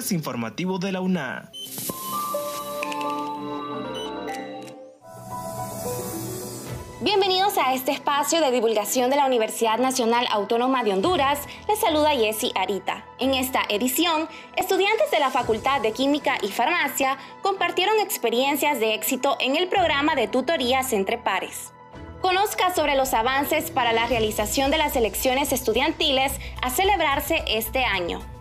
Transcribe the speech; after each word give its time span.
informativo 0.00 0.78
de 0.78 0.90
la 0.90 1.02
UNA. 1.02 1.52
Bienvenidos 7.02 7.58
a 7.58 7.74
este 7.74 7.92
espacio 7.92 8.40
de 8.40 8.50
divulgación 8.50 9.10
de 9.10 9.16
la 9.16 9.26
Universidad 9.26 9.78
Nacional 9.78 10.26
Autónoma 10.30 10.82
de 10.82 10.94
Honduras. 10.94 11.40
Les 11.68 11.78
saluda 11.78 12.10
Jessie 12.12 12.52
Arita. 12.54 13.04
En 13.18 13.34
esta 13.34 13.60
edición, 13.68 14.28
estudiantes 14.56 15.10
de 15.10 15.20
la 15.20 15.30
Facultad 15.30 15.82
de 15.82 15.92
Química 15.92 16.38
y 16.40 16.48
Farmacia 16.48 17.18
compartieron 17.42 17.98
experiencias 18.00 18.80
de 18.80 18.94
éxito 18.94 19.36
en 19.40 19.56
el 19.56 19.68
programa 19.68 20.14
de 20.14 20.26
tutorías 20.26 20.94
entre 20.94 21.18
pares. 21.18 21.72
Conozca 22.22 22.74
sobre 22.74 22.96
los 22.96 23.12
avances 23.12 23.70
para 23.70 23.92
la 23.92 24.06
realización 24.06 24.70
de 24.70 24.78
las 24.78 24.96
elecciones 24.96 25.52
estudiantiles 25.52 26.32
a 26.62 26.70
celebrarse 26.70 27.44
este 27.46 27.84
año. 27.84 28.31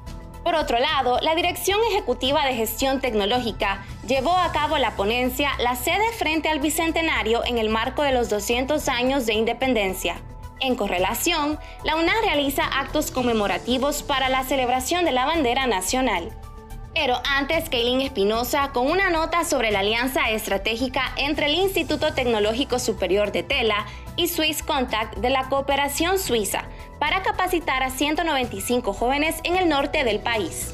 Por 0.43 0.55
otro 0.55 0.79
lado, 0.79 1.19
la 1.21 1.35
Dirección 1.35 1.79
Ejecutiva 1.91 2.45
de 2.45 2.55
Gestión 2.55 2.99
Tecnológica 2.99 3.85
llevó 4.07 4.35
a 4.35 4.51
cabo 4.51 4.79
la 4.79 4.95
ponencia 4.95 5.51
La 5.59 5.75
sede 5.75 6.11
frente 6.17 6.49
al 6.49 6.59
Bicentenario 6.59 7.45
en 7.45 7.59
el 7.59 7.69
marco 7.69 8.01
de 8.01 8.11
los 8.11 8.29
200 8.29 8.89
años 8.89 9.27
de 9.27 9.33
independencia. 9.33 10.19
En 10.59 10.75
correlación, 10.75 11.59
la 11.83 11.95
UNA 11.95 12.13
realiza 12.23 12.63
actos 12.63 13.11
conmemorativos 13.11 14.01
para 14.01 14.29
la 14.29 14.43
celebración 14.43 15.05
de 15.05 15.11
la 15.11 15.25
bandera 15.25 15.67
nacional. 15.67 16.31
Pero 16.93 17.21
antes, 17.23 17.69
Kaylin 17.69 18.01
Espinosa 18.01 18.71
con 18.73 18.89
una 18.89 19.09
nota 19.09 19.45
sobre 19.45 19.71
la 19.71 19.79
alianza 19.79 20.29
estratégica 20.31 21.13
entre 21.17 21.45
el 21.45 21.55
Instituto 21.55 22.13
Tecnológico 22.13 22.79
Superior 22.79 23.31
de 23.31 23.43
Tela 23.43 23.85
y 24.17 24.27
Swiss 24.27 24.61
Contact 24.61 25.17
de 25.17 25.29
la 25.29 25.47
cooperación 25.49 26.19
suiza 26.19 26.65
para 27.01 27.23
capacitar 27.23 27.81
a 27.81 27.89
195 27.89 28.93
jóvenes 28.93 29.37
en 29.43 29.57
el 29.57 29.67
norte 29.67 30.03
del 30.03 30.19
país. 30.19 30.67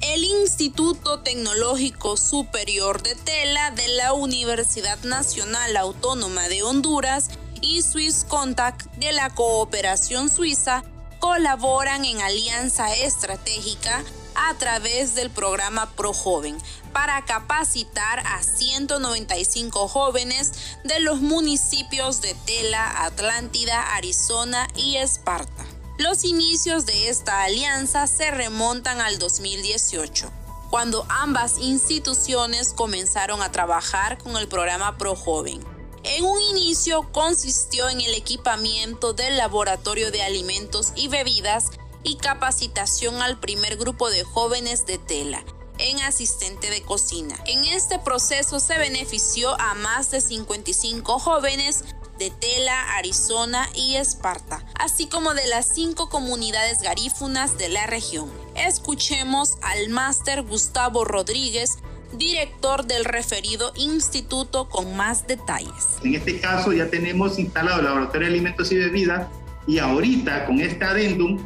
El 0.00 0.22
Instituto 0.22 1.18
Tecnológico 1.18 2.16
Superior 2.16 3.02
de 3.02 3.16
Tela 3.16 3.72
de 3.72 3.88
la 3.88 4.12
Universidad 4.12 4.96
Nacional 5.02 5.76
Autónoma 5.76 6.46
de 6.48 6.62
Honduras 6.62 7.30
y 7.60 7.82
Swiss 7.82 8.24
Contact 8.28 8.86
de 8.94 9.10
la 9.10 9.30
Cooperación 9.30 10.28
Suiza 10.28 10.84
colaboran 11.18 12.04
en 12.04 12.20
alianza 12.20 12.94
estratégica 12.94 14.04
a 14.46 14.54
través 14.54 15.14
del 15.14 15.30
programa 15.30 15.90
Pro 15.92 16.12
Joven 16.12 16.56
para 16.92 17.24
capacitar 17.24 18.20
a 18.20 18.42
195 18.42 19.88
jóvenes 19.88 20.52
de 20.84 21.00
los 21.00 21.20
municipios 21.20 22.20
de 22.20 22.34
Tela, 22.46 23.04
Atlántida, 23.04 23.94
Arizona 23.96 24.68
y 24.76 24.96
Esparta. 24.96 25.66
Los 25.98 26.24
inicios 26.24 26.86
de 26.86 27.08
esta 27.08 27.42
alianza 27.42 28.06
se 28.06 28.30
remontan 28.30 29.00
al 29.00 29.18
2018, 29.18 30.30
cuando 30.70 31.04
ambas 31.08 31.58
instituciones 31.58 32.72
comenzaron 32.72 33.42
a 33.42 33.50
trabajar 33.50 34.18
con 34.18 34.36
el 34.36 34.46
programa 34.46 34.96
Pro 34.96 35.16
Joven 35.16 35.60
en 36.04 36.24
un 36.24 36.40
inicio 36.40 37.10
consistió 37.12 37.88
en 37.88 38.00
el 38.00 38.14
equipamiento 38.14 39.12
del 39.12 39.36
laboratorio 39.36 40.10
de 40.10 40.22
alimentos 40.22 40.92
y 40.96 41.08
bebidas 41.08 41.70
y 42.08 42.16
capacitación 42.16 43.20
al 43.20 43.38
primer 43.38 43.76
grupo 43.76 44.08
de 44.08 44.24
jóvenes 44.24 44.86
de 44.86 44.96
tela 44.96 45.44
en 45.78 46.00
asistente 46.00 46.70
de 46.70 46.80
cocina. 46.80 47.36
En 47.46 47.64
este 47.64 47.98
proceso 47.98 48.60
se 48.60 48.78
benefició 48.78 49.60
a 49.60 49.74
más 49.74 50.10
de 50.10 50.22
55 50.22 51.18
jóvenes 51.18 51.84
de 52.18 52.30
Tela, 52.30 52.96
Arizona 52.96 53.68
y 53.74 53.94
Esparta, 53.94 54.64
así 54.74 55.06
como 55.06 55.34
de 55.34 55.46
las 55.46 55.66
cinco 55.66 56.08
comunidades 56.08 56.82
garífunas 56.82 57.58
de 57.58 57.68
la 57.68 57.86
región. 57.86 58.28
Escuchemos 58.56 59.58
al 59.62 59.90
máster 59.90 60.42
Gustavo 60.42 61.04
Rodríguez, 61.04 61.78
director 62.14 62.86
del 62.86 63.04
referido 63.04 63.72
instituto 63.76 64.68
con 64.68 64.96
más 64.96 65.26
detalles. 65.28 65.98
En 66.02 66.14
este 66.14 66.40
caso 66.40 66.72
ya 66.72 66.88
tenemos 66.88 67.38
instalado 67.38 67.80
el 67.80 67.84
laboratorio 67.84 68.28
de 68.28 68.34
alimentos 68.34 68.72
y 68.72 68.78
bebidas 68.78 69.28
y 69.68 69.78
ahorita 69.78 70.46
con 70.46 70.58
este 70.60 70.84
adendum 70.84 71.38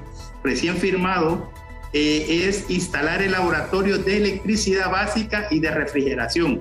recién 0.43 0.77
firmado 0.77 1.51
eh, 1.93 2.47
es 2.49 2.69
instalar 2.71 3.23
el 3.23 3.33
laboratorio 3.33 3.99
de 3.99 4.17
electricidad 4.17 4.91
básica 4.91 5.49
y 5.51 5.61
de 5.61 5.71
refrigeración. 5.71 6.61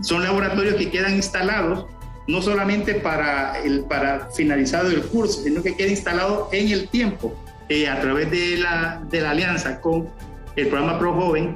Son 0.00 0.22
laboratorios 0.22 0.74
que 0.74 0.90
quedan 0.90 1.14
instalados 1.14 1.86
no 2.26 2.40
solamente 2.40 2.94
para, 2.94 3.58
el, 3.62 3.84
para 3.84 4.30
finalizado 4.30 4.90
el 4.90 5.02
curso, 5.02 5.42
sino 5.42 5.62
que 5.62 5.76
queda 5.76 5.88
instalado 5.88 6.48
en 6.52 6.70
el 6.70 6.88
tiempo 6.88 7.34
eh, 7.68 7.88
a 7.88 8.00
través 8.00 8.30
de 8.30 8.56
la, 8.56 9.02
de 9.10 9.20
la 9.20 9.30
alianza 9.30 9.80
con 9.80 10.08
el 10.56 10.68
programa 10.68 10.98
Pro 10.98 11.14
Joven 11.14 11.54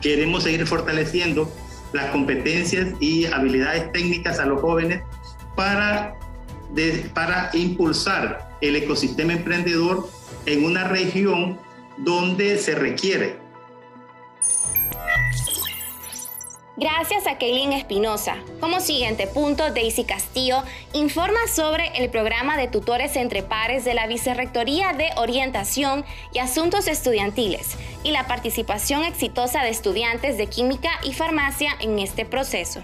queremos 0.00 0.44
seguir 0.44 0.66
fortaleciendo 0.66 1.50
las 1.92 2.06
competencias 2.06 2.88
y 3.00 3.26
habilidades 3.26 3.90
técnicas 3.92 4.38
a 4.38 4.46
los 4.46 4.60
jóvenes 4.60 5.02
para, 5.56 6.14
para 7.14 7.50
impulsar 7.54 8.56
el 8.60 8.76
ecosistema 8.76 9.32
emprendedor 9.32 10.08
en 10.46 10.64
una 10.64 10.84
región 10.84 11.58
donde 11.98 12.58
se 12.58 12.74
requiere 12.74 13.40
Gracias 16.80 17.26
a 17.26 17.36
Kaylin 17.36 17.74
Espinosa. 17.74 18.36
Como 18.58 18.80
siguiente 18.80 19.26
punto, 19.26 19.70
Daisy 19.70 20.04
Castillo 20.04 20.62
informa 20.94 21.40
sobre 21.46 21.88
el 22.02 22.08
programa 22.08 22.56
de 22.56 22.68
tutores 22.68 23.16
entre 23.16 23.42
pares 23.42 23.84
de 23.84 23.92
la 23.92 24.06
Vicerrectoría 24.06 24.94
de 24.94 25.10
Orientación 25.18 26.06
y 26.32 26.38
Asuntos 26.38 26.88
Estudiantiles 26.88 27.76
y 28.02 28.12
la 28.12 28.26
participación 28.26 29.04
exitosa 29.04 29.62
de 29.62 29.68
estudiantes 29.68 30.38
de 30.38 30.46
química 30.46 30.88
y 31.02 31.12
farmacia 31.12 31.72
en 31.80 31.98
este 31.98 32.24
proceso. 32.24 32.80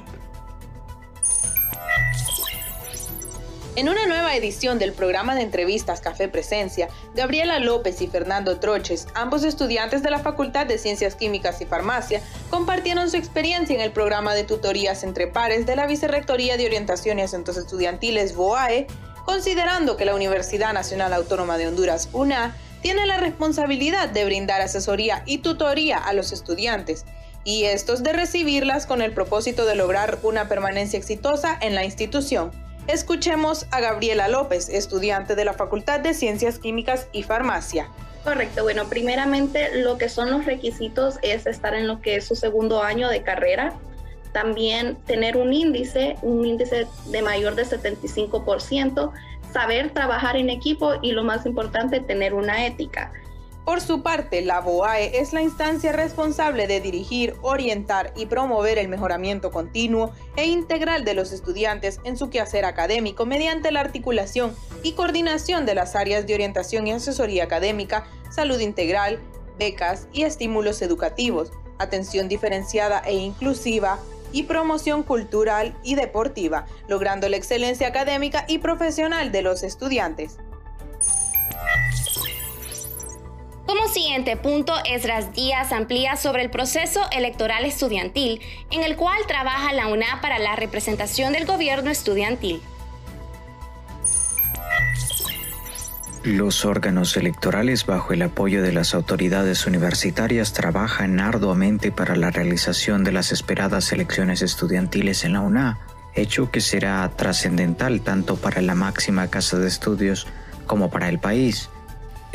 En 3.77 3.91
una 3.91 4.07
nueva 4.07 4.35
edición 4.35 4.79
del 4.79 4.95
programa 4.95 5.35
de 5.35 5.43
entrevistas 5.43 6.01
Café 6.01 6.29
Presencia, 6.29 6.89
Gabriela 7.15 7.59
López 7.59 8.01
y 8.01 8.07
Fernando 8.07 8.59
Troches, 8.59 9.07
ambos 9.13 9.45
estudiantes 9.45 10.03
de 10.03 10.09
la 10.09 10.19
Facultad 10.19 10.65
de 10.65 10.79
Ciencias 10.79 11.15
Químicas 11.15 11.61
y 11.61 11.67
Farmacia, 11.67 12.23
compartieron 12.49 13.11
su 13.11 13.19
experiencia 13.19 13.75
en 13.75 13.83
el 13.83 13.93
programa 13.93 14.35
de 14.35 14.45
tutorías 14.45 15.03
entre 15.03 15.27
pares 15.27 15.67
de 15.67 15.77
la 15.77 15.87
Vicerrectoría 15.87 16.57
de 16.57 16.65
Orientación 16.65 17.19
y 17.19 17.23
Asuntos 17.23 17.59
Estudiantiles 17.59 18.35
BOAE, 18.35 18.87
considerando 19.27 19.99
que 19.99 20.07
la 20.07 20.15
Universidad 20.15 20.73
Nacional 20.73 21.13
Autónoma 21.13 21.59
de 21.59 21.69
Honduras, 21.69 22.09
UNA, 22.15 22.57
tiene 22.81 23.05
la 23.05 23.19
responsabilidad 23.19 24.09
de 24.09 24.25
brindar 24.25 24.63
asesoría 24.63 25.23
y 25.27 25.39
tutoría 25.39 25.99
a 25.99 26.15
los 26.15 26.33
estudiantes, 26.33 27.05
y 27.45 27.65
estos 27.65 28.03
de 28.03 28.15
recibirlas 28.15 28.87
con 28.87 29.03
el 29.03 29.13
propósito 29.13 29.67
de 29.67 29.75
lograr 29.75 30.19
una 30.23 30.49
permanencia 30.49 30.99
exitosa 30.99 31.59
en 31.61 31.75
la 31.75 31.85
institución. 31.85 32.66
Escuchemos 32.89 33.67
a 33.73 33.81
Gabriela 33.81 34.29
López, 34.29 34.69
estudiante 34.69 35.35
de 35.35 35.45
la 35.45 35.55
Facultad 35.55 35.99
de 35.99 36.15
Ciencias 36.15 36.61
Químicas 36.61 37.09
y 37.11 37.25
Farmacia. 37.25 37.89
Correcto, 38.23 38.63
bueno, 38.63 38.89
primeramente 38.89 39.83
lo 39.83 39.99
que 39.99 40.09
son 40.09 40.31
los 40.31 40.45
requisitos 40.47 41.19
es 41.23 41.47
estar 41.47 41.75
en 41.75 41.89
lo 41.89 42.01
que 42.01 42.15
es 42.15 42.27
su 42.27 42.37
segundo 42.37 42.85
año 42.85 43.09
de 43.09 43.23
carrera, 43.23 43.73
también 44.33 44.97
tener 45.05 45.37
un 45.37 45.53
índice, 45.53 46.17
un 46.23 46.47
índice 46.47 46.87
de 47.07 47.23
mayor 47.23 47.57
de 47.57 47.65
75%, 47.65 49.13
saber 49.53 49.91
trabajar 49.91 50.37
en 50.37 50.49
equipo 50.49 50.95
y 51.03 51.11
lo 51.11 51.25
más 51.25 51.45
importante, 51.45 51.99
tener 51.99 52.35
una 52.35 52.67
ética. 52.67 53.13
Por 53.67 53.81
su 53.81 54.01
parte, 54.01 54.43
la 54.43 54.61
BOAE 54.61 55.19
es 55.19 55.33
la 55.33 55.43
instancia 55.43 55.91
responsable 55.91 56.69
de 56.69 56.81
dirigir, 56.81 57.35
orientar 57.43 58.13
y 58.15 58.27
promover 58.27 58.79
el 58.79 58.87
mejoramiento 58.87 59.51
continuo 59.51 60.13
e 60.37 60.47
integral 60.47 61.05
de 61.05 61.15
los 61.15 61.33
estudiantes 61.33 61.99
en 62.05 62.17
su 62.17 62.31
quehacer 62.31 62.65
académico 62.65 63.27
mediante 63.27 63.73
la 63.73 63.81
articulación 63.81 64.55
y 64.85 64.93
coordinación 64.93 65.67
de 65.67 65.75
las 65.75 65.97
áreas 65.97 66.29
de 66.29 66.35
orientación 66.35 66.87
y 66.87 66.93
asesoría 66.93 67.43
académica, 67.43 68.07
salud 68.31 68.61
integral, 68.61 69.19
becas 69.59 70.07
y 70.13 70.23
estímulos 70.23 70.81
educativos, 70.81 71.51
atención 71.79 72.29
diferenciada 72.29 73.03
e 73.05 73.15
inclusiva, 73.15 73.99
y 74.31 74.45
promoción 74.45 75.03
cultural 75.03 75.77
y 75.83 75.97
deportiva, 75.97 76.67
logrando 76.87 77.29
la 77.29 77.37
excelencia 77.37 77.89
académica 77.89 78.45
y 78.47 78.59
profesional 78.59 79.33
de 79.33 79.43
los 79.43 79.63
estudiantes. 79.63 80.37
Como 83.67 83.89
siguiente 83.89 84.37
punto, 84.37 84.75
Esdras 84.85 85.33
Díaz 85.33 85.73
amplía 85.73 86.15
sobre 86.15 86.45
el 86.45 86.51
proceso 86.51 87.01
electoral 87.11 87.65
estudiantil, 87.65 88.41
en 88.71 88.85
el 88.85 88.95
cual 88.95 89.19
trabaja 89.27 89.73
la 89.73 89.89
UNA 89.89 90.21
para 90.23 90.39
la 90.39 90.55
representación 90.55 91.33
del 91.33 91.47
gobierno 91.47 91.91
estudiantil. 91.91 92.63
Los 96.23 96.65
órganos 96.65 97.17
electorales, 97.17 97.87
bajo 97.87 98.13
el 98.13 98.23
apoyo 98.23 98.63
de 98.63 98.73
las 98.73 98.95
autoridades 98.95 99.67
universitarias, 99.67 100.53
trabajan 100.53 101.19
arduamente 101.19 101.91
para 101.91 102.15
la 102.15 102.31
realización 102.31 103.03
de 103.03 103.13
las 103.13 103.33
esperadas 103.33 103.91
elecciones 103.91 104.43
estudiantiles 104.43 105.25
en 105.25 105.33
la 105.33 105.41
UNA, 105.41 105.79
hecho 106.15 106.53
que 106.53 106.61
será 106.61 107.09
trascendental 107.17 108.01
tanto 108.01 108.37
para 108.37 108.63
la 108.63 108.77
máxima 108.77 109.29
casa 109.29 109.59
de 109.59 109.67
estudios 109.67 110.29
como 110.67 110.89
para 110.89 111.09
el 111.09 111.19
país 111.19 111.69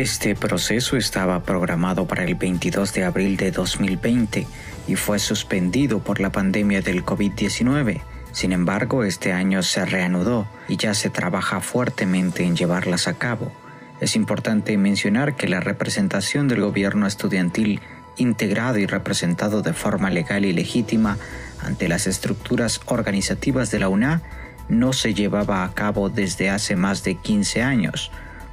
Este 0.01 0.33
proceso 0.33 0.97
estaba 0.97 1.43
programado 1.43 2.07
para 2.07 2.23
el 2.23 2.33
22 2.33 2.91
de 2.91 3.03
abril 3.03 3.37
de 3.37 3.51
2020 3.51 4.47
y 4.87 4.95
fue 4.95 5.19
suspendido 5.19 5.99
por 5.99 6.19
la 6.19 6.31
pandemia 6.31 6.81
del 6.81 7.05
COVID-19. 7.05 8.01
Sin 8.31 8.51
embargo, 8.51 9.03
este 9.03 9.31
año 9.31 9.61
se 9.61 9.85
reanudó 9.85 10.47
y 10.67 10.77
ya 10.77 10.95
se 10.95 11.11
trabaja 11.11 11.61
fuertemente 11.61 12.43
en 12.43 12.55
llevarlas 12.55 13.07
a 13.07 13.13
cabo. 13.19 13.51
Es 13.99 14.15
importante 14.15 14.75
mencionar 14.75 15.35
que 15.35 15.47
la 15.47 15.59
representación 15.59 16.47
del 16.47 16.61
gobierno 16.61 17.05
estudiantil 17.05 17.79
integrado 18.17 18.79
y 18.79 18.87
representado 18.87 19.61
de 19.61 19.73
forma 19.73 20.09
legal 20.09 20.45
y 20.45 20.53
legítima 20.53 21.19
ante 21.63 21.87
las 21.87 22.07
estructuras 22.07 22.81
organizativas 22.87 23.69
de 23.69 23.77
la 23.77 23.87
UNA 23.87 24.23
no 24.67 24.93
se 24.93 25.13
llevaba 25.13 25.63
a 25.63 25.71
cabo 25.75 26.09
desde 26.09 26.49
hace 26.49 26.75
más 26.75 27.03
de 27.03 27.13
15 27.17 27.61
años 27.61 28.11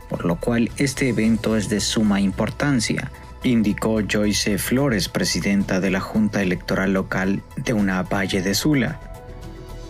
por 0.09 0.25
lo 0.25 0.37
cual 0.37 0.71
este 0.77 1.09
evento 1.09 1.57
es 1.57 1.69
de 1.69 1.81
suma 1.81 2.21
importancia, 2.21 3.11
indicó 3.43 4.01
Joyce 4.09 4.59
Flores, 4.59 5.09
presidenta 5.09 5.81
de 5.81 5.91
la 5.91 6.01
Junta 6.01 6.43
Electoral 6.43 6.93
Local 6.93 7.43
de 7.57 7.73
una 7.73 8.03
Valle 8.03 8.43
de 8.43 8.55
Sula. 8.55 9.01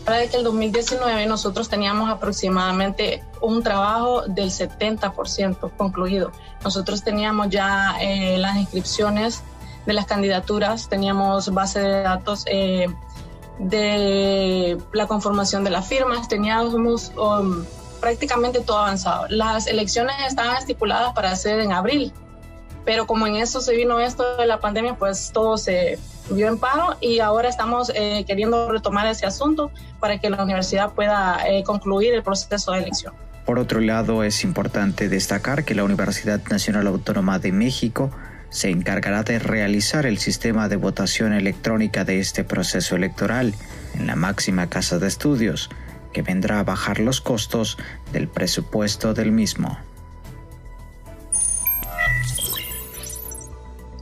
Que 0.06 0.37
el 0.38 0.43
2019 0.43 1.26
nosotros 1.26 1.69
teníamos 1.69 2.11
aproximadamente 2.11 3.23
un 3.43 3.62
trabajo 3.62 4.23
del 4.23 4.50
70% 4.50 5.70
concluido. 5.76 6.32
Nosotros 6.65 7.05
teníamos 7.05 7.50
ya 7.50 7.94
eh, 8.00 8.38
las 8.38 8.56
inscripciones 8.56 9.43
de 9.85 9.93
las 9.93 10.06
candidaturas, 10.06 10.88
teníamos 10.88 11.53
base 11.53 11.81
de 11.81 12.03
datos 12.03 12.44
eh, 12.47 12.87
de 13.59 14.79
la 14.93 15.06
conformación 15.06 15.62
de 15.62 15.70
las 15.70 15.87
firmas, 15.87 16.26
teníamos 16.26 17.12
um, 17.17 17.65
prácticamente 18.00 18.61
todo 18.61 18.79
avanzado. 18.79 19.27
Las 19.29 19.67
elecciones 19.67 20.17
estaban 20.27 20.56
estipuladas 20.56 21.12
para 21.15 21.35
ser 21.37 21.61
en 21.61 21.73
abril, 21.73 22.12
pero 22.85 23.06
como 23.06 23.27
en 23.27 23.37
eso 23.37 23.61
se 23.61 23.75
vino 23.75 24.00
esto 24.00 24.37
de 24.37 24.47
la 24.47 24.61
pandemia, 24.61 24.95
pues 24.95 25.31
todo 25.33 25.59
se 25.59 25.99
vio 26.31 26.49
en 26.49 26.59
paro 26.59 26.97
y 27.00 27.21
ahora 27.21 27.49
estamos 27.49 27.91
eh, 27.95 28.25
queriendo 28.27 28.71
retomar 28.71 29.06
ese 29.06 29.27
asunto 29.27 29.71
para 30.00 30.19
que 30.19 30.31
la 30.31 30.43
universidad 30.43 30.93
pueda 30.93 31.39
eh, 31.49 31.62
concluir 31.65 32.15
el 32.15 32.23
proceso 32.23 32.73
de 32.73 32.79
elección. 32.79 33.15
Por 33.45 33.59
otro 33.59 33.81
lado, 33.81 34.25
es 34.25 34.44
importante 34.44 35.09
destacar 35.09 35.65
que 35.65 35.75
la 35.75 35.85
Universidad 35.85 36.41
Nacional 36.51 36.87
Autónoma 36.87 37.39
de 37.39 37.51
México 37.51 38.11
se 38.51 38.71
encargará 38.71 39.23
de 39.23 39.39
realizar 39.39 40.06
el 40.06 40.19
sistema 40.19 40.69
de 40.69 40.77
votación 40.77 41.33
electrónica 41.33 42.05
de 42.05 42.21
este 42.21 42.44
proceso 42.44 42.97
electoral 42.97 43.55
en 43.94 44.06
la 44.06 44.17
máxima 44.17 44.69
casa 44.69 44.99
de 44.99 45.09
estudios, 45.09 45.71
que 46.12 46.22
vendrá 46.22 46.60
a 46.60 46.64
bajar 46.64 47.00
los 47.00 47.20
costos 47.20 47.78
del 48.12 48.28
presupuesto 48.28 49.14
del 49.14 49.32
mismo. 49.32 49.78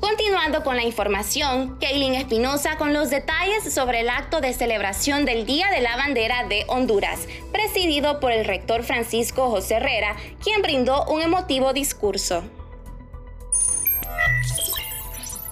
Continuando 0.00 0.62
con 0.62 0.76
la 0.76 0.84
información, 0.84 1.78
Kaylin 1.80 2.14
Espinosa 2.14 2.76
con 2.78 2.92
los 2.94 3.10
detalles 3.10 3.74
sobre 3.74 4.00
el 4.00 4.08
acto 4.08 4.40
de 4.40 4.52
celebración 4.52 5.24
del 5.24 5.46
Día 5.46 5.68
de 5.70 5.80
la 5.80 5.96
Bandera 5.96 6.46
de 6.48 6.64
Honduras, 6.68 7.26
presidido 7.52 8.20
por 8.20 8.30
el 8.30 8.44
rector 8.44 8.84
Francisco 8.84 9.50
José 9.50 9.74
Herrera, 9.74 10.16
quien 10.42 10.62
brindó 10.62 11.04
un 11.06 11.22
emotivo 11.22 11.72
discurso. 11.72 12.44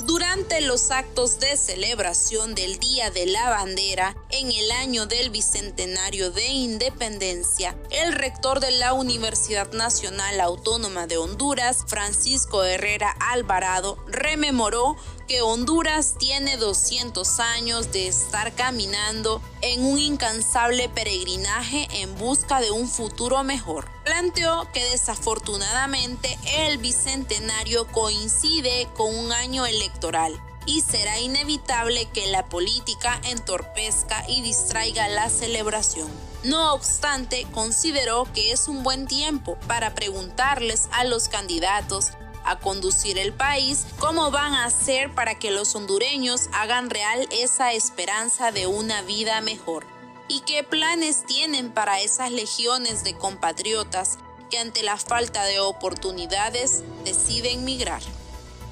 Durante 0.06 0.60
los 0.60 0.90
actos 0.90 1.40
de 1.40 1.56
celebración 1.56 2.54
del 2.54 2.78
Día 2.78 3.10
de 3.10 3.24
la 3.24 3.48
Bandera 3.48 4.14
en 4.28 4.52
el 4.52 4.70
año 4.72 5.06
del 5.06 5.30
Bicentenario 5.30 6.30
de 6.30 6.46
Independencia, 6.46 7.74
el 7.90 8.12
rector 8.12 8.60
de 8.60 8.70
la 8.70 8.92
Universidad 8.92 9.72
Nacional 9.72 10.40
Autónoma 10.40 11.06
de 11.06 11.16
Honduras, 11.16 11.84
Francisco 11.86 12.64
Herrera 12.64 13.16
Alvarado, 13.18 13.96
rememoró 14.24 14.96
que 15.28 15.42
Honduras 15.42 16.14
tiene 16.18 16.56
200 16.56 17.40
años 17.40 17.92
de 17.92 18.08
estar 18.08 18.54
caminando 18.54 19.42
en 19.60 19.84
un 19.84 19.98
incansable 19.98 20.88
peregrinaje 20.88 21.88
en 22.02 22.16
busca 22.16 22.60
de 22.60 22.70
un 22.70 22.88
futuro 22.88 23.44
mejor. 23.44 23.88
Planteó 24.04 24.66
que 24.72 24.84
desafortunadamente 24.86 26.38
el 26.56 26.78
bicentenario 26.78 27.86
coincide 27.88 28.88
con 28.94 29.14
un 29.14 29.32
año 29.32 29.66
electoral 29.66 30.40
y 30.66 30.80
será 30.80 31.20
inevitable 31.20 32.06
que 32.06 32.26
la 32.26 32.46
política 32.46 33.20
entorpezca 33.24 34.24
y 34.28 34.40
distraiga 34.40 35.08
la 35.08 35.28
celebración. 35.28 36.08
No 36.42 36.72
obstante, 36.72 37.46
consideró 37.52 38.26
que 38.32 38.52
es 38.52 38.68
un 38.68 38.82
buen 38.82 39.06
tiempo 39.06 39.58
para 39.66 39.94
preguntarles 39.94 40.88
a 40.92 41.04
los 41.04 41.28
candidatos 41.28 42.12
a 42.44 42.58
conducir 42.58 43.18
el 43.18 43.32
país, 43.32 43.86
cómo 43.98 44.30
van 44.30 44.52
a 44.54 44.66
hacer 44.66 45.12
para 45.14 45.38
que 45.38 45.50
los 45.50 45.74
hondureños 45.74 46.48
hagan 46.52 46.90
real 46.90 47.26
esa 47.30 47.72
esperanza 47.72 48.52
de 48.52 48.66
una 48.66 49.02
vida 49.02 49.40
mejor. 49.40 49.86
¿Y 50.28 50.40
qué 50.40 50.62
planes 50.62 51.24
tienen 51.26 51.70
para 51.70 52.00
esas 52.00 52.30
legiones 52.30 53.04
de 53.04 53.14
compatriotas 53.14 54.18
que 54.50 54.58
ante 54.58 54.82
la 54.82 54.96
falta 54.96 55.44
de 55.44 55.60
oportunidades 55.60 56.82
deciden 57.04 57.64
migrar? 57.64 58.02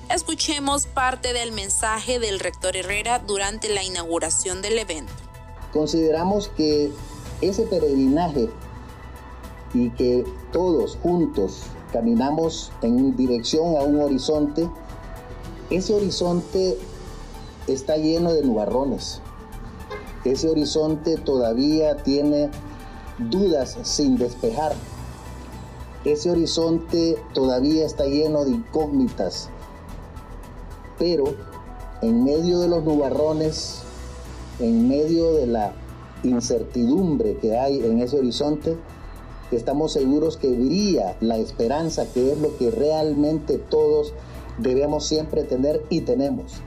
Escuchemos 0.09 0.87
parte 0.87 1.33
del 1.33 1.53
mensaje 1.53 2.19
del 2.19 2.41
rector 2.41 2.77
Herrera 2.77 3.19
durante 3.19 3.69
la 3.69 3.83
inauguración 3.83 4.61
del 4.61 4.79
evento. 4.79 5.13
Consideramos 5.73 6.49
que 6.49 6.93
ese 7.41 7.65
peregrinaje 7.65 8.51
y 9.75 9.91
que 9.91 10.25
todos 10.53 10.97
juntos 11.03 11.63
caminamos 11.93 12.73
en 12.83 13.15
dirección 13.17 13.77
a 13.77 13.83
un 13.83 14.01
horizonte, 14.01 14.69
ese 15.71 15.95
horizonte 15.95 16.79
está 17.67 17.97
lleno 17.97 18.33
de 18.33 18.43
nubarrones. 18.43 19.21
Ese 20.25 20.49
horizonte 20.49 21.17
todavía 21.17 21.97
tiene 21.99 22.51
dudas 23.31 23.79
sin 23.83 24.17
despejar. 24.17 24.73
Ese 26.05 26.31
horizonte 26.31 27.17
todavía 27.33 27.87
está 27.87 28.05
lleno 28.07 28.45
de 28.45 28.53
incógnitas. 28.53 29.49
Pero 30.99 31.25
en 32.03 32.25
medio 32.25 32.61
de 32.61 32.69
los 32.69 32.85
nubarrones, 32.85 33.83
en 34.59 34.89
medio 34.89 35.35
de 35.35 35.47
la 35.47 35.73
incertidumbre 36.23 37.37
que 37.37 37.59
hay 37.59 37.85
en 37.85 38.01
ese 38.01 38.19
horizonte, 38.19 38.77
estamos 39.57 39.93
seguros 39.93 40.37
que 40.37 40.49
brilla 40.49 41.17
la 41.21 41.39
esperanza, 41.39 42.07
que 42.13 42.33
es 42.33 42.39
lo 42.39 42.57
que 42.57 42.71
realmente 42.71 43.59
todos 43.59 44.15
debemos 44.59 45.07
siempre 45.07 45.45
tener 45.45 45.83
y 45.89 46.03
tenemos. 46.03 46.61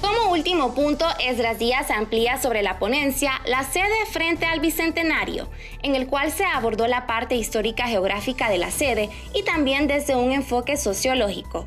Como 0.00 0.32
último 0.32 0.74
punto, 0.74 1.06
Esdras 1.24 1.58
Díaz 1.58 1.90
amplía 1.90 2.40
sobre 2.40 2.62
la 2.62 2.78
ponencia 2.78 3.32
La 3.46 3.64
sede 3.64 4.06
frente 4.10 4.46
al 4.46 4.60
Bicentenario, 4.60 5.48
en 5.82 5.94
el 5.94 6.08
cual 6.08 6.32
se 6.32 6.44
abordó 6.44 6.88
la 6.88 7.06
parte 7.06 7.36
histórica 7.36 7.86
geográfica 7.86 8.50
de 8.50 8.58
la 8.58 8.70
sede 8.70 9.10
y 9.34 9.44
también 9.44 9.86
desde 9.86 10.16
un 10.16 10.32
enfoque 10.32 10.76
sociológico. 10.76 11.66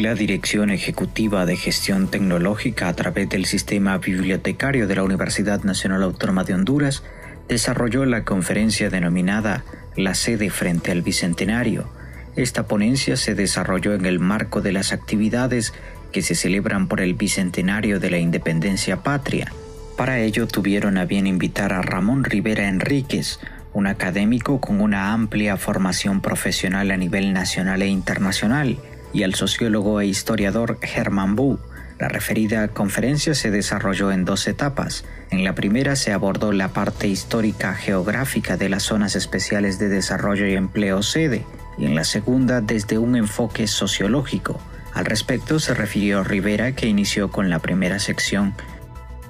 La 0.00 0.14
Dirección 0.14 0.70
Ejecutiva 0.70 1.44
de 1.44 1.54
Gestión 1.54 2.08
Tecnológica 2.08 2.88
a 2.88 2.96
través 2.96 3.28
del 3.28 3.44
Sistema 3.44 3.98
Bibliotecario 3.98 4.86
de 4.86 4.94
la 4.94 5.02
Universidad 5.02 5.64
Nacional 5.64 6.02
Autónoma 6.02 6.44
de 6.44 6.54
Honduras 6.54 7.02
desarrolló 7.46 8.06
la 8.06 8.24
conferencia 8.24 8.88
denominada 8.88 9.64
La 9.94 10.14
sede 10.14 10.48
frente 10.48 10.92
al 10.92 11.02
Bicentenario. 11.02 11.90
Esta 12.36 12.66
ponencia 12.66 13.16
se 13.16 13.34
desarrolló 13.34 13.92
en 13.92 14.06
el 14.06 14.18
marco 14.18 14.62
de 14.62 14.72
las 14.72 14.92
actividades 14.92 15.74
que 16.10 16.22
se 16.22 16.34
celebran 16.34 16.88
por 16.88 17.02
el 17.02 17.12
Bicentenario 17.12 18.00
de 18.00 18.10
la 18.10 18.18
Independencia 18.18 19.02
Patria. 19.02 19.52
Para 19.98 20.20
ello 20.20 20.46
tuvieron 20.46 20.96
a 20.96 21.04
bien 21.04 21.26
invitar 21.26 21.74
a 21.74 21.82
Ramón 21.82 22.24
Rivera 22.24 22.66
Enríquez, 22.66 23.40
un 23.74 23.86
académico 23.86 24.58
con 24.58 24.80
una 24.80 25.12
amplia 25.12 25.58
formación 25.58 26.22
profesional 26.22 26.90
a 26.90 26.96
nivel 26.96 27.34
nacional 27.34 27.82
e 27.82 27.88
internacional, 27.88 28.78
y 29.12 29.22
al 29.22 29.34
sociólogo 29.34 30.00
e 30.00 30.06
historiador 30.06 30.78
Hermann 30.82 31.36
Bu. 31.36 31.58
La 31.98 32.08
referida 32.08 32.66
conferencia 32.68 33.34
se 33.34 33.50
desarrolló 33.50 34.10
en 34.10 34.24
dos 34.24 34.48
etapas. 34.48 35.04
En 35.30 35.44
la 35.44 35.54
primera 35.54 35.94
se 35.94 36.12
abordó 36.12 36.52
la 36.52 36.68
parte 36.68 37.06
histórica 37.06 37.74
geográfica 37.74 38.56
de 38.56 38.68
las 38.68 38.82
zonas 38.82 39.14
especiales 39.14 39.78
de 39.78 39.88
desarrollo 39.88 40.46
y 40.46 40.54
empleo 40.54 41.02
sede, 41.02 41.44
y 41.78 41.84
en 41.84 41.94
la 41.94 42.04
segunda 42.04 42.60
desde 42.60 42.98
un 42.98 43.16
enfoque 43.16 43.66
sociológico. 43.66 44.58
Al 44.94 45.04
respecto 45.04 45.58
se 45.58 45.74
refirió 45.74 46.24
Rivera 46.24 46.74
que 46.74 46.86
inició 46.86 47.30
con 47.30 47.50
la 47.50 47.60
primera 47.60 47.98
sección. 47.98 48.54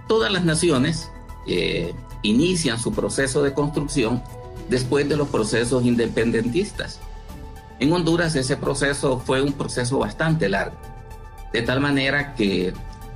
Todas 0.09 0.33
las 0.33 0.45
naciones 0.45 1.11
eh, 1.47 1.93
inician 2.23 2.79
su 2.79 2.93
proceso 2.93 3.43
de 3.43 3.53
construcción 3.53 4.23
después 4.69 5.09
de 5.09 5.17
los 5.17 5.29
procesos 5.29 5.85
independentistas. 5.85 7.01
En 7.83 7.93
Honduras 7.93 8.37
ese 8.37 8.57
proceso 8.57 9.19
fue 9.19 9.43
un 9.43 9.55
proceso 9.55 9.99
bastante 9.99 10.49
largo, 10.49 10.77
de 11.53 11.63
tal 11.63 11.81
manera 11.81 12.33
que 12.37 12.73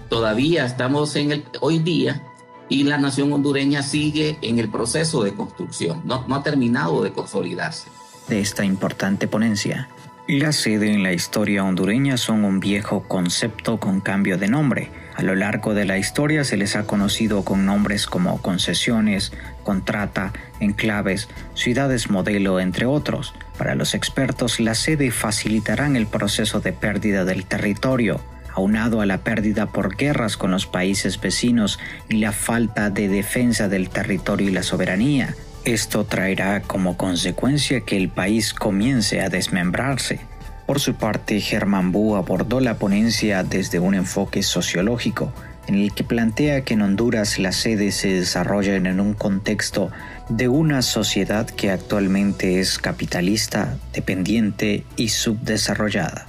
todavía 0.08 0.66
estamos 0.66 1.14
en 1.14 1.30
el, 1.30 1.44
hoy 1.60 1.78
día 1.78 2.24
y 2.68 2.82
la 2.82 2.98
nación 2.98 3.32
hondureña 3.32 3.84
sigue 3.84 4.38
en 4.42 4.58
el 4.58 4.68
proceso 4.68 5.22
de 5.22 5.34
construcción, 5.34 6.02
no, 6.04 6.26
no 6.26 6.34
ha 6.34 6.42
terminado 6.42 7.04
de 7.04 7.12
consolidarse. 7.12 7.86
De 8.26 8.40
esta 8.40 8.64
importante 8.64 9.28
ponencia, 9.28 9.88
la 10.28 10.50
sede 10.50 10.92
en 10.92 11.04
la 11.04 11.12
historia 11.12 11.62
hondureña 11.62 12.16
son 12.16 12.44
un 12.44 12.58
viejo 12.58 13.04
concepto 13.04 13.78
con 13.78 14.00
cambio 14.00 14.38
de 14.38 14.48
nombre. 14.48 14.90
A 15.14 15.22
lo 15.22 15.36
largo 15.36 15.72
de 15.72 15.84
la 15.84 15.98
historia 15.98 16.42
se 16.42 16.56
les 16.56 16.74
ha 16.74 16.84
conocido 16.84 17.44
con 17.44 17.64
nombres 17.64 18.06
como 18.06 18.42
concesiones, 18.42 19.32
contrata, 19.62 20.32
enclaves, 20.58 21.28
ciudades 21.54 22.10
modelo, 22.10 22.58
entre 22.58 22.86
otros. 22.86 23.34
Para 23.56 23.76
los 23.76 23.94
expertos, 23.94 24.58
la 24.58 24.74
sede 24.74 25.12
facilitarán 25.12 25.94
el 25.94 26.08
proceso 26.08 26.58
de 26.60 26.72
pérdida 26.72 27.24
del 27.24 27.46
territorio, 27.46 28.20
aunado 28.52 29.00
a 29.00 29.06
la 29.06 29.18
pérdida 29.18 29.66
por 29.66 29.96
guerras 29.96 30.36
con 30.36 30.50
los 30.50 30.66
países 30.66 31.20
vecinos 31.20 31.78
y 32.08 32.16
la 32.16 32.32
falta 32.32 32.90
de 32.90 33.06
defensa 33.06 33.68
del 33.68 33.90
territorio 33.90 34.48
y 34.48 34.52
la 34.52 34.64
soberanía. 34.64 35.36
Esto 35.66 36.04
traerá 36.04 36.62
como 36.62 36.96
consecuencia 36.96 37.80
que 37.80 37.96
el 37.96 38.08
país 38.08 38.54
comience 38.54 39.20
a 39.20 39.28
desmembrarse. 39.28 40.20
Por 40.64 40.78
su 40.78 40.94
parte, 40.94 41.40
Germán 41.40 41.90
Bu 41.90 42.14
abordó 42.14 42.60
la 42.60 42.76
ponencia 42.78 43.42
desde 43.42 43.80
un 43.80 43.96
enfoque 43.96 44.44
sociológico, 44.44 45.32
en 45.66 45.74
el 45.74 45.92
que 45.92 46.04
plantea 46.04 46.60
que 46.60 46.74
en 46.74 46.82
Honduras 46.82 47.40
las 47.40 47.56
sedes 47.56 47.96
se 47.96 48.10
desarrollan 48.10 48.86
en 48.86 49.00
un 49.00 49.12
contexto 49.12 49.90
de 50.28 50.46
una 50.46 50.82
sociedad 50.82 51.50
que 51.50 51.72
actualmente 51.72 52.60
es 52.60 52.78
capitalista, 52.78 53.76
dependiente 53.92 54.84
y 54.94 55.08
subdesarrollada. 55.08 56.28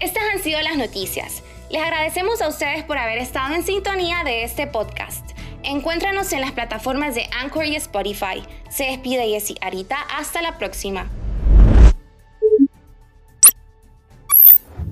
Estas 0.00 0.22
han 0.34 0.42
sido 0.42 0.60
las 0.60 0.76
noticias. 0.76 1.42
Les 1.70 1.80
agradecemos 1.80 2.42
a 2.42 2.48
ustedes 2.48 2.84
por 2.84 2.98
haber 2.98 3.16
estado 3.16 3.54
en 3.54 3.64
sintonía 3.64 4.22
de 4.22 4.44
este 4.44 4.66
podcast. 4.66 5.23
Encuéntranos 5.64 6.32
en 6.32 6.42
las 6.42 6.52
plataformas 6.52 7.14
de 7.14 7.26
Anchor 7.40 7.64
y 7.64 7.76
Spotify. 7.76 8.42
Se 8.68 8.84
despide 8.84 9.26
Jessy 9.28 9.56
Arita. 9.62 9.96
Hasta 10.16 10.42
la 10.42 10.58
próxima. 10.58 11.10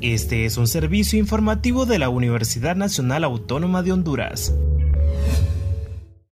Este 0.00 0.46
es 0.46 0.56
un 0.56 0.66
servicio 0.66 1.18
informativo 1.18 1.86
de 1.86 1.98
la 1.98 2.08
Universidad 2.08 2.74
Nacional 2.74 3.22
Autónoma 3.22 3.82
de 3.82 3.92
Honduras. 3.92 4.52